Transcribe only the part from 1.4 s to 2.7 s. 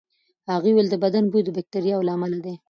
د باکتریاوو له امله دی.